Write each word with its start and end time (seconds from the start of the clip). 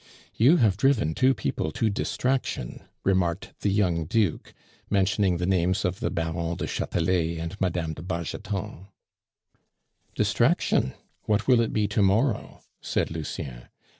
"You 0.33 0.57
have 0.57 0.77
driven 0.77 1.13
two 1.13 1.35
people 1.35 1.71
to 1.73 1.87
distraction," 1.91 2.85
remarked 3.03 3.53
the 3.59 3.69
young 3.69 4.05
Duke, 4.05 4.55
mentioning 4.89 5.37
the 5.37 5.45
names 5.45 5.85
of 5.85 5.99
the 5.99 6.09
Baron 6.09 6.55
du 6.57 6.65
Chatelet 6.65 7.37
and 7.37 7.55
Mme. 7.61 7.93
de 7.93 8.01
Bargeton. 8.01 8.87
"Distraction? 10.15 10.95
What 11.25 11.47
will 11.47 11.61
it 11.61 11.71
be 11.71 11.87
to 11.89 12.01
morrow?" 12.01 12.63
said 12.81 13.11
Lucien. 13.11 13.67